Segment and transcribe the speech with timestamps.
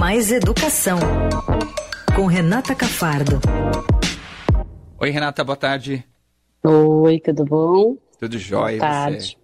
[0.00, 0.98] Mais Educação,
[2.16, 3.38] com Renata Cafardo.
[4.98, 6.02] Oi, Renata, boa tarde.
[6.64, 7.98] Oi, tudo bom?
[8.18, 8.78] Tudo jóia.
[8.78, 9.36] Boa tarde.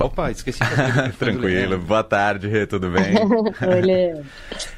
[0.00, 0.60] Opa, esqueci.
[1.18, 1.76] Tranquilo.
[1.78, 3.14] Boa tarde, Rê, tudo bem?
[3.68, 4.24] Oi, Leandro.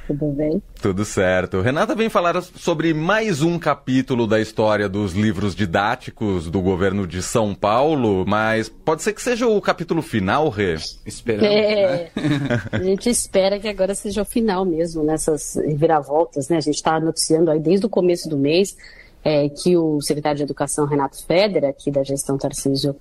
[0.06, 0.62] Tudo bem?
[0.80, 1.60] Tudo certo.
[1.60, 7.20] Renata vem falar sobre mais um capítulo da história dos livros didáticos do governo de
[7.20, 10.76] São Paulo, mas pode ser que seja o capítulo final, Rê?
[11.04, 12.62] Esperamos, É, né?
[12.72, 16.56] a gente espera que agora seja o final mesmo, nessas viravoltas, né?
[16.56, 18.74] A gente está noticiando aí desde o começo do mês
[19.22, 22.96] é, que o secretário de Educação, Renato Feder, aqui da gestão Tarcísio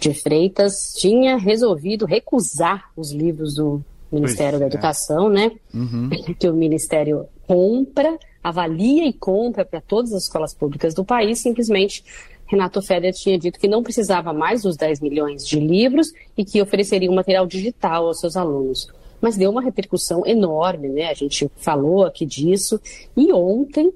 [0.00, 4.68] de Freitas, tinha resolvido recusar os livros do Ministério Pois da é.
[4.68, 5.52] Educação, né?
[6.38, 12.02] Que o Ministério compra, avalia e compra para todas as escolas públicas do país, simplesmente
[12.50, 16.60] Renato Feder tinha dito que não precisava mais dos 10 milhões de livros e que
[16.60, 18.88] ofereceria um material digital aos seus alunos.
[19.20, 21.10] Mas deu uma repercussão enorme, né?
[21.10, 22.80] A gente falou aqui disso.
[23.16, 23.92] E ontem,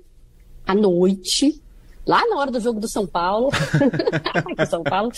[0.64, 1.60] à noite,
[2.06, 3.48] lá na hora do jogo do São Paulo,
[4.58, 5.10] o São Paulo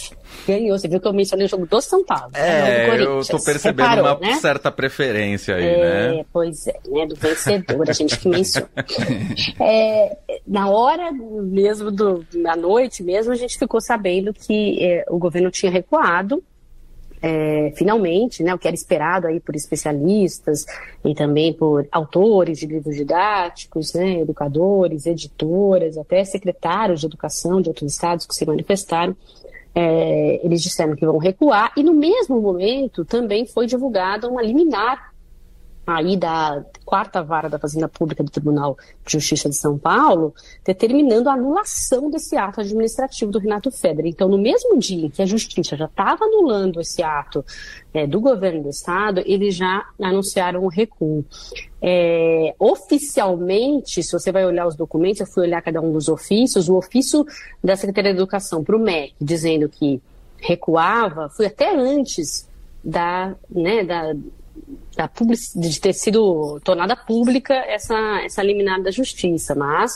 [0.47, 0.79] ganhou.
[0.79, 2.31] Você viu que eu mencionei o jogo do São Paulo.
[2.33, 2.41] né?
[2.41, 3.29] É, eu Corinthians.
[3.29, 4.35] tô percebendo Reparou, uma né?
[4.37, 6.25] certa preferência aí, É, né?
[6.33, 7.07] pois é, né?
[7.07, 8.69] Do vencedor, a gente que menciona.
[9.61, 15.19] É, na hora mesmo do, na noite mesmo, a gente ficou sabendo que é, o
[15.19, 16.43] governo tinha recuado.
[17.23, 20.65] É, finalmente, né, o que era esperado aí por especialistas
[21.05, 27.69] e também por autores de livros didáticos, né, educadores, editoras, até secretários de educação de
[27.69, 29.17] outros estados que se manifestaram,
[29.75, 35.13] é, eles disseram que vão recuar e no mesmo momento também foi divulgada uma liminar
[35.87, 40.35] aí da quarta vara da Fazenda Pública do Tribunal de Justiça de São Paulo,
[40.65, 44.05] determinando a anulação desse ato administrativo do Renato Feder.
[44.05, 47.45] Então, no mesmo dia em que a Justiça já estava anulando esse ato
[47.95, 51.25] é, do governo do Estado, eles já anunciaram o recuo.
[51.81, 56.69] É, oficialmente, se você vai olhar os documentos, eu fui olhar cada um dos ofícios,
[56.69, 57.25] o ofício
[57.63, 60.03] da Secretaria de Educação para o MEC, dizendo que
[60.39, 62.49] recuava, foi até antes
[62.83, 64.15] da, né, da,
[64.97, 65.11] da
[65.57, 69.93] de ter sido tornada pública essa, essa liminar da justiça, mas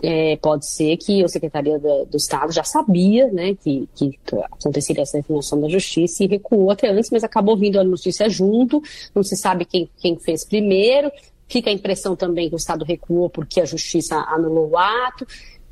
[0.00, 4.18] é, pode ser que a Secretaria do Estado já sabia né, que, que
[4.52, 8.80] aconteceria essa definição da justiça e recuou até antes, mas acabou vindo a notícia junto,
[9.12, 11.10] não se sabe quem, quem fez primeiro,
[11.48, 15.26] fica a impressão também que o Estado recuou porque a justiça anulou o ato.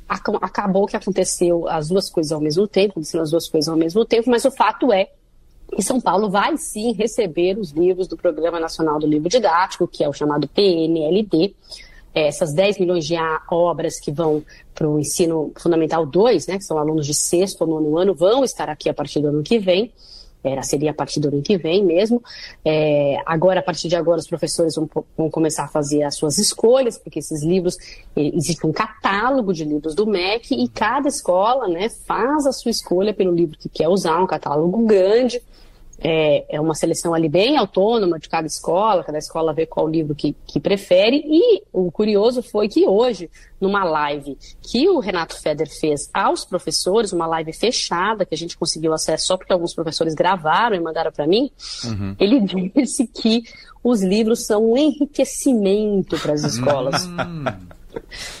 [0.09, 3.77] Aca- Acabou que aconteceu as duas coisas ao mesmo tempo, aconteceram as duas coisas ao
[3.77, 5.07] mesmo tempo, mas o fato é
[5.75, 10.03] e São Paulo vai sim receber os livros do Programa Nacional do Livro Didático, que
[10.03, 11.55] é o chamado PNLD.
[12.13, 13.15] É, Essas 10 milhões de
[13.49, 17.67] obras que vão para o ensino fundamental 2, né, que são alunos de sexto ou
[17.67, 19.91] nono ano, vão estar aqui a partir do ano que vem.
[20.43, 22.23] Era, seria a partir do ano que vem mesmo.
[22.63, 26.37] É, agora, a partir de agora, os professores vão, vão começar a fazer as suas
[26.37, 27.77] escolhas, porque esses livros,
[28.15, 33.13] existe um catálogo de livros do MEC e cada escola né, faz a sua escolha
[33.13, 35.41] pelo livro que quer usar, um catálogo grande.
[35.99, 40.13] É, é uma seleção ali bem autônoma de cada escola, cada escola vê qual livro
[40.13, 41.23] que, que prefere.
[41.25, 47.11] E o curioso foi que hoje, numa live que o Renato Feder fez aos professores,
[47.11, 51.11] uma live fechada, que a gente conseguiu acesso só porque alguns professores gravaram e mandaram
[51.11, 51.49] para mim,
[52.19, 52.41] ele
[52.75, 53.43] disse que
[53.83, 57.07] os livros são um enriquecimento para as escolas.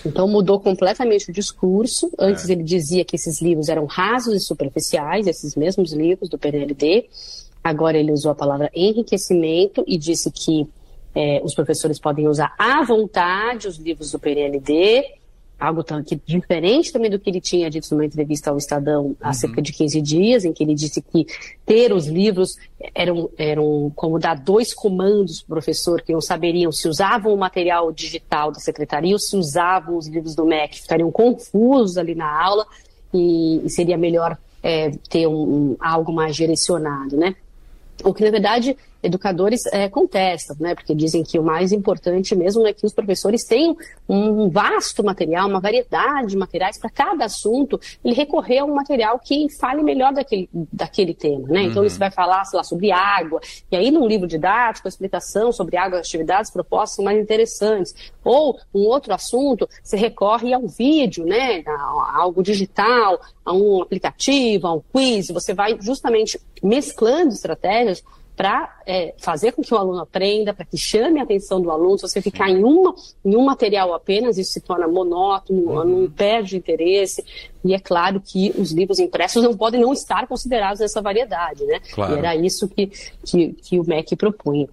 [0.05, 2.11] Então mudou completamente o discurso.
[2.19, 7.09] Antes ele dizia que esses livros eram rasos e superficiais, esses mesmos livros do PNLD.
[7.63, 10.67] Agora ele usou a palavra enriquecimento e disse que
[11.15, 15.03] eh, os professores podem usar à vontade os livros do PNLD,
[15.59, 19.61] algo que, diferente também do que ele tinha dito numa entrevista ao Estadão há cerca
[19.61, 21.25] de 15 dias, em que ele disse que
[21.65, 22.55] ter os livros
[22.93, 27.37] eram, eram como dar dois comandos para o professor, que não saberiam se usavam o
[27.37, 32.29] material digital da secretaria ou se usavam os livros do MEC, ficariam confusos ali na
[32.29, 32.65] aula
[33.13, 35.33] e, e seria melhor eh, ter um,
[35.71, 37.35] um- algo mais direcionado, né?
[38.03, 40.75] O que, na verdade, educadores eh, contestam, né?
[40.75, 43.75] Porque dizem que o mais importante mesmo é que os professores tenham
[44.07, 49.19] um vasto material, uma variedade de materiais para cada assunto, ele recorrer a um material
[49.19, 51.63] que fale melhor daquele, daquele tema, né?
[51.63, 53.39] Então, você vai falar, sei lá, sobre água,
[53.71, 57.93] e aí num livro didático, a explicação sobre água, as atividades propostas são mais interessantes.
[58.23, 61.63] Ou, um outro assunto, você recorre a um vídeo, né?
[61.65, 68.03] A, a algo digital, a um aplicativo, a um quiz, você vai justamente mesclando estratégias
[68.37, 71.97] para é, fazer com que o aluno aprenda, para que chame a atenção do aluno.
[71.97, 72.93] Se você ficar em, uma,
[73.25, 76.11] em um material apenas, isso se torna monótono, o aluno uhum.
[76.11, 77.25] perde interesse.
[77.65, 81.81] E é claro que os livros impressos não podem não estar considerados nessa variedade, né?
[81.91, 82.15] Claro.
[82.15, 82.91] E era isso que,
[83.25, 84.69] que, que o MEC propunha.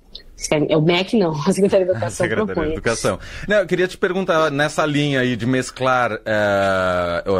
[0.68, 2.66] É o MEC não, a Secretaria de Educação Secretaria propõe.
[2.66, 3.18] de Educação.
[3.48, 6.12] Não, eu queria te perguntar, nessa linha aí de mesclar...
[6.12, 7.30] Uh,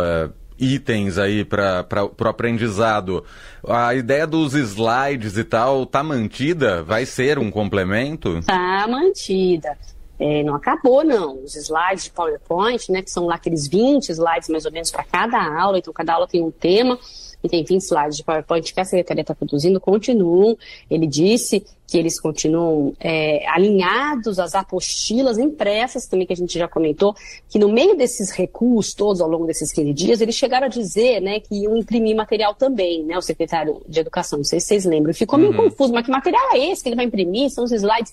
[0.59, 1.87] itens aí para
[2.19, 3.25] o aprendizado.
[3.67, 6.83] A ideia dos slides e tal tá mantida?
[6.83, 8.41] Vai ser um complemento?
[8.43, 9.77] Tá mantida.
[10.19, 11.43] É, não acabou, não.
[11.43, 15.03] Os slides de PowerPoint, né, que são lá aqueles 20 slides mais ou menos para
[15.05, 16.99] cada aula, então cada aula tem um tema
[17.44, 20.56] e tem 20 slides de PowerPoint que a secretaria está produzindo, continuam.
[20.91, 26.67] Ele disse que eles continuam é, alinhados às apostilas impressas, também que a gente já
[26.67, 27.14] comentou,
[27.50, 31.20] que no meio desses recuos todos ao longo desses 15 dias, eles chegaram a dizer
[31.20, 34.85] né, que iam imprimir material também, né, o secretário de Educação, não sei se vocês
[34.87, 35.12] lembram.
[35.12, 35.69] Ficou meio uhum.
[35.69, 37.50] confuso, mas que material é esse que ele vai imprimir?
[37.50, 38.12] São os slides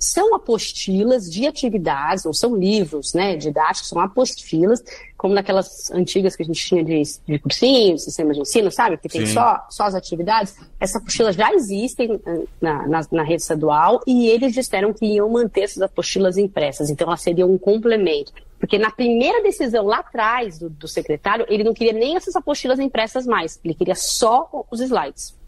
[0.00, 4.82] são apostilas de atividades, não são livros né, didáticos, são apostilas,
[5.14, 8.96] como naquelas antigas que a gente tinha de, de cursinho, sistema de ensino, sabe?
[8.96, 10.56] Que tem só, só as atividades.
[10.80, 15.28] Essas apostilas já existem eh, na, na, na, rede estadual e eles disseram que iam
[15.28, 18.32] manter essas apostilas impressas, então elas seriam um complemento.
[18.58, 22.78] Porque na primeira decisão lá atrás do, do secretário, ele não queria nem essas apostilas
[22.78, 25.38] impressas mais, ele queria só os slides.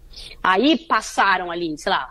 [0.43, 2.11] Aí passaram ali, sei lá,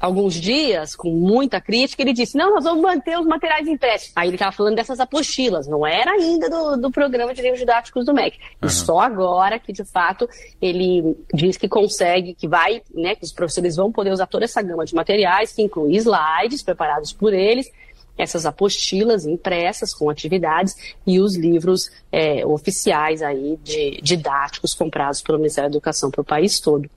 [0.00, 4.12] alguns dias, com muita crítica, ele disse: não, nós vamos manter os materiais impressos.
[4.14, 8.04] Aí ele estava falando dessas apostilas, não era ainda do, do programa de livros didáticos
[8.04, 8.38] do MEC.
[8.38, 8.68] Uhum.
[8.68, 10.28] E só agora que, de fato,
[10.60, 14.62] ele diz que consegue, que vai, né, que os professores vão poder usar toda essa
[14.62, 17.70] gama de materiais, que inclui slides preparados por eles,
[18.18, 20.74] essas apostilas impressas com atividades
[21.06, 26.24] e os livros é, oficiais aí de didáticos comprados pelo Ministério da Educação para o
[26.24, 26.88] país todo.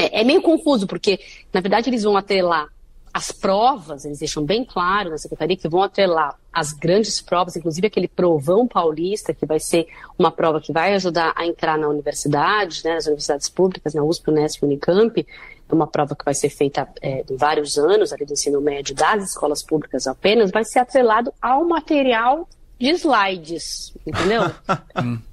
[0.00, 1.20] É, é meio confuso, porque,
[1.52, 2.68] na verdade, eles vão atrelar
[3.12, 7.88] as provas, eles deixam bem claro na secretaria que vão atrelar as grandes provas, inclusive
[7.88, 9.88] aquele provão paulista, que vai ser
[10.18, 14.30] uma prova que vai ajudar a entrar na universidade, né, nas universidades públicas, na USP,
[14.30, 15.26] Unesp, Unicamp,
[15.68, 18.94] é uma prova que vai ser feita é, em vários anos, ali do ensino médio
[18.94, 22.48] das escolas públicas apenas, vai ser atrelado ao material
[22.78, 24.42] de slides, entendeu?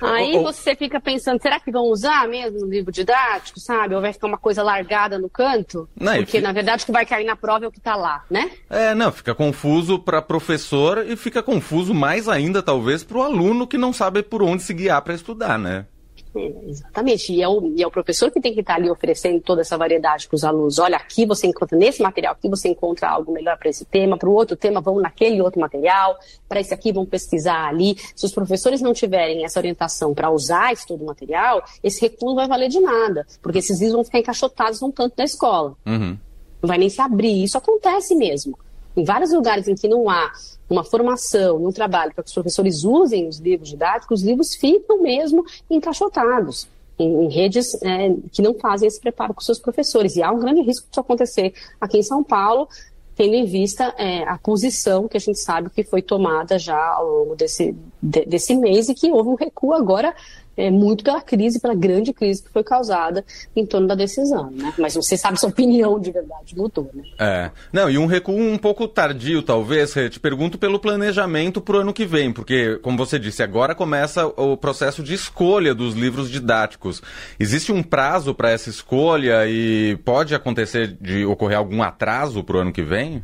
[0.00, 3.94] Aí você fica pensando, será que vão usar mesmo no livro didático, sabe?
[3.94, 5.88] Ou vai ficar uma coisa largada no canto?
[5.98, 6.46] Não, Porque, fica...
[6.46, 8.50] na verdade, o que vai cair na prova é o que está lá, né?
[8.68, 13.66] É, não, fica confuso para professor e fica confuso mais ainda, talvez, para o aluno
[13.66, 15.86] que não sabe por onde se guiar para estudar, né?
[16.34, 17.32] Exatamente.
[17.32, 19.76] E é, o, e é o professor que tem que estar ali oferecendo toda essa
[19.76, 20.78] variedade para os alunos.
[20.78, 24.28] Olha, aqui você encontra, nesse material aqui você encontra algo melhor para esse tema, para
[24.28, 26.16] o outro tema vão naquele outro material,
[26.48, 27.96] para esse aqui vão pesquisar ali.
[28.14, 32.28] Se os professores não tiverem essa orientação para usar esse todo o material, esse recuo
[32.28, 35.74] não vai valer de nada, porque esses livros vão ficar encaixotados num canto da escola.
[35.86, 36.16] Uhum.
[36.62, 37.42] Não vai nem se abrir.
[37.42, 38.58] Isso acontece mesmo.
[38.96, 40.32] Em vários lugares em que não há
[40.68, 45.00] uma formação, um trabalho para que os professores usem os livros didáticos, os livros ficam
[45.02, 50.16] mesmo encaixotados em, em redes é, que não fazem esse preparo com seus professores.
[50.16, 52.68] E há um grande risco disso acontecer aqui em São Paulo,
[53.16, 57.06] tendo em vista é, a posição que a gente sabe que foi tomada já ao
[57.06, 60.14] longo desse, de, desse mês e que houve um recuo agora
[60.56, 63.24] é, muito pela crise, pela grande crise que foi causada
[63.56, 64.74] em torno da decisão, né?
[64.78, 67.02] Mas você sabe se a opinião de verdade mudou, né?
[67.18, 67.50] É.
[67.72, 71.92] Não, e um recuo um pouco tardio, talvez, te pergunto pelo planejamento para o ano
[71.92, 77.02] que vem, porque, como você disse, agora começa o processo de escolha dos livros didáticos.
[77.38, 82.60] Existe um prazo para essa escolha e pode acontecer de ocorrer algum atraso para o
[82.60, 83.22] ano que vem?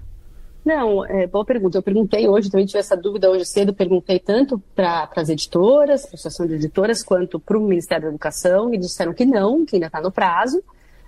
[0.66, 1.78] Não, é, boa pergunta.
[1.78, 6.10] Eu perguntei hoje, também tive essa dúvida hoje cedo, perguntei tanto para as editoras, para
[6.10, 9.76] a Associação de Editoras, quanto para o Ministério da Educação, e disseram que não, que
[9.76, 10.60] ainda está no prazo.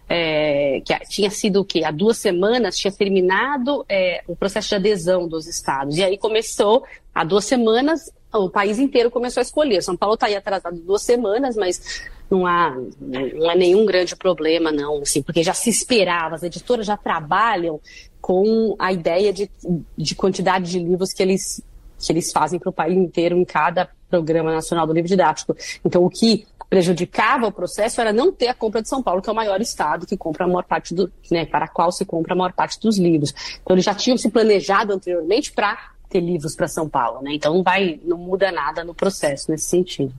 [0.08, 1.82] É, que tinha sido o quê?
[1.84, 5.98] Há duas semanas tinha terminado é, o processo de adesão dos estados.
[5.98, 9.82] E aí começou, há duas semanas, o país inteiro começou a escolher.
[9.82, 14.70] São Paulo está aí atrasado duas semanas, mas não há, não há nenhum grande problema,
[14.70, 17.80] não, assim, porque já se esperava, as editoras já trabalham
[18.20, 19.50] com a ideia de,
[19.96, 21.62] de quantidade de livros que eles,
[21.98, 25.56] que eles fazem para o país inteiro em cada Programa Nacional do Livro Didático.
[25.84, 29.28] Então, o que prejudicava o processo era não ter a compra de São Paulo, que
[29.28, 32.04] é o maior estado que compra a maior parte do, né, para a qual se
[32.04, 33.34] compra a maior parte dos livros.
[33.62, 37.34] Então, eles já tinham se planejado anteriormente para ter livros para São Paulo, né?
[37.34, 40.12] Então, não vai, não muda nada no processo nesse sentido.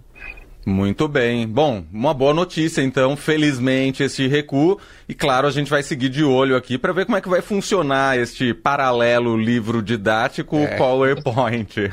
[0.65, 1.47] Muito bem.
[1.47, 4.77] Bom, uma boa notícia, então, felizmente, esse recuo.
[5.07, 7.41] E claro, a gente vai seguir de olho aqui para ver como é que vai
[7.41, 10.77] funcionar este paralelo livro didático é.
[10.77, 11.75] PowerPoint.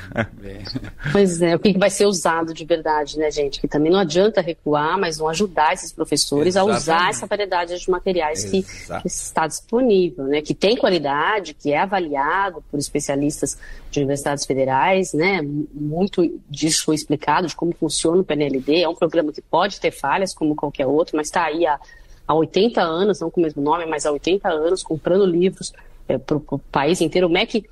[1.13, 3.61] Pois é, o que vai ser usado de verdade, né, gente?
[3.61, 6.75] Que também não adianta recuar, mas vão ajudar esses professores Exatamente.
[6.75, 10.43] a usar essa variedade de materiais que, que, está disponível, né?
[10.43, 13.57] Que tem qualidade, que é avaliado por especialistas
[13.91, 15.41] de universidades federais, né?
[15.73, 18.25] Muito disso foi explicado, de como funciona o
[18.69, 21.79] É um programa que pode ter falhas, como qualquer outro, mas está aí há,
[22.27, 25.73] há 80 anos, não com o mesmo nome, mas há 80 anos, comprando livros
[26.09, 27.27] é, para o país inteiro.
[27.27, 27.67] O MEC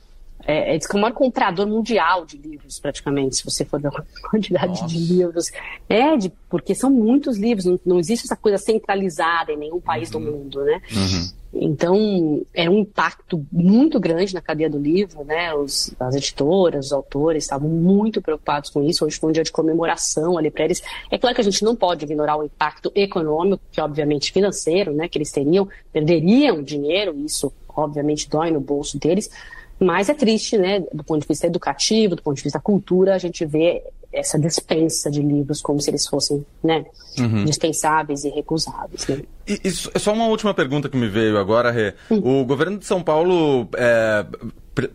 [0.47, 3.81] é, é, diz que é o maior comprador mundial de livros, praticamente, se você for
[3.81, 4.87] ver a quantidade Nossa.
[4.87, 5.51] de livros.
[5.89, 10.13] É, de, porque são muitos livros, não, não, existe essa coisa centralizada em nenhum país
[10.13, 10.21] uhum.
[10.21, 10.81] do mundo, né?
[10.93, 11.44] Uhum.
[11.57, 15.55] Então, é um impacto muito grande na cadeia do livro, né?
[15.55, 19.05] Os, as editoras, os autores estavam muito preocupados com isso.
[19.05, 20.83] Hoje foi um dia de comemoração ali para eles.
[21.11, 25.09] É claro que a gente não pode ignorar o impacto econômico, que obviamente financeiro, né?
[25.09, 29.31] Que eles teriam, perderiam dinheiro, isso obviamente dói no bolso deles,
[29.79, 30.81] mas é triste, né?
[30.93, 33.83] Do ponto de vista educativo, do ponto de vista da cultura, a gente vê
[34.13, 36.85] essa dispensa de livros como se eles fossem, né?
[37.19, 37.45] Uhum.
[37.45, 39.07] Dispensáveis e recusáveis.
[39.09, 39.23] Né?
[39.47, 41.95] E, e, só uma última pergunta que me veio agora, Rê.
[42.11, 44.25] O governo de São Paulo é,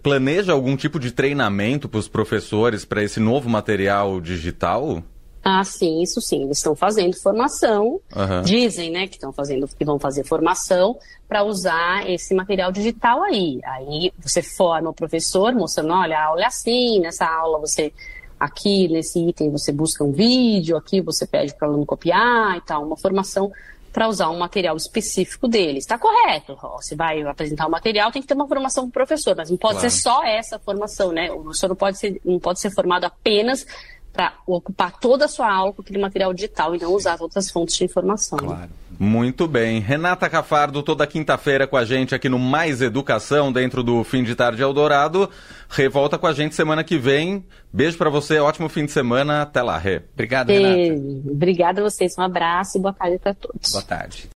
[0.01, 5.03] planeja algum tipo de treinamento para os professores para esse novo material digital?
[5.43, 6.43] Ah, sim, isso sim.
[6.43, 8.41] Eles estão fazendo formação, uhum.
[8.43, 13.59] dizem, né, que estão fazendo, que vão fazer formação para usar esse material digital aí.
[13.63, 17.93] Aí você forma o professor mostrando, olha, a aula é assim, nessa aula você
[18.39, 22.61] aqui nesse item você busca um vídeo, aqui você pede para o aluno copiar e
[22.61, 23.51] tal, uma formação
[23.91, 25.83] para usar um material específico deles.
[25.83, 26.57] Está correto.
[26.77, 29.57] Você vai apresentar o material, tem que ter uma formação para o professor, mas não
[29.57, 29.89] pode claro.
[29.89, 31.31] ser só essa formação, né?
[31.31, 33.65] O professor não pode ser, não pode ser formado apenas
[34.11, 37.75] para ocupar toda a sua aula com aquele material digital e não usar outras fontes
[37.75, 38.39] de informação.
[38.39, 38.69] Claro.
[38.99, 39.79] Muito bem.
[39.79, 44.35] Renata Cafardo, toda quinta-feira com a gente aqui no Mais Educação, dentro do Fim de
[44.35, 45.29] Tarde Eldorado.
[45.69, 47.45] Revolta com a gente semana que vem.
[47.71, 49.43] Beijo para você, ótimo fim de semana.
[49.43, 50.01] Até lá, Rê.
[50.13, 51.01] Obrigado, Renata.
[51.31, 53.71] Obrigada a vocês, um abraço e boa tarde para todos.
[53.71, 54.27] Boa tarde.